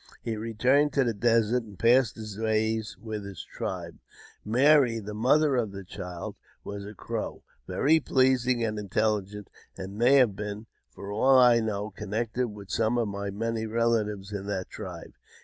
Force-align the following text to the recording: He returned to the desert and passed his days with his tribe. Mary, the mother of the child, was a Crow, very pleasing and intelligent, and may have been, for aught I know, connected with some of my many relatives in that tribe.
He 0.23 0.35
returned 0.35 0.93
to 0.93 1.03
the 1.03 1.13
desert 1.13 1.61
and 1.61 1.77
passed 1.77 2.15
his 2.15 2.35
days 2.37 2.97
with 2.99 3.23
his 3.23 3.45
tribe. 3.45 3.99
Mary, 4.43 4.97
the 4.97 5.13
mother 5.13 5.55
of 5.55 5.73
the 5.73 5.83
child, 5.83 6.37
was 6.63 6.83
a 6.87 6.95
Crow, 6.95 7.43
very 7.67 7.99
pleasing 7.99 8.63
and 8.63 8.79
intelligent, 8.79 9.47
and 9.77 9.95
may 9.95 10.15
have 10.15 10.35
been, 10.35 10.65
for 10.89 11.11
aught 11.11 11.43
I 11.45 11.59
know, 11.59 11.91
connected 11.91 12.47
with 12.47 12.71
some 12.71 12.97
of 12.97 13.09
my 13.09 13.29
many 13.29 13.67
relatives 13.67 14.33
in 14.33 14.47
that 14.47 14.71
tribe. 14.71 15.13